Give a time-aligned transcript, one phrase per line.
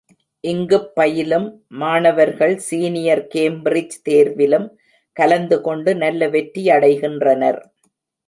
[0.43, 1.45] இங்குப் பயிலும்
[1.73, 4.67] மாணவர்கள் senior Cambridge தேர்விலும்
[5.17, 7.61] கலந்துகொண்டு நல்ல வெற்றியடைகின்றனர்.